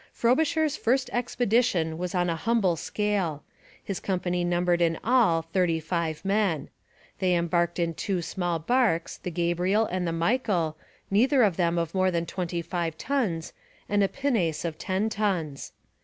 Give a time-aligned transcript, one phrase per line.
[0.13, 3.43] Frobisher's first expedition was on a humble scale.
[3.83, 6.69] His company numbered in all thirty five men.
[7.19, 10.75] They embarked in two small barques, the Gabriel and the Michael,
[11.11, 13.53] neither of them of more than twenty five tons,
[13.87, 15.71] and a pinnace of ten tons.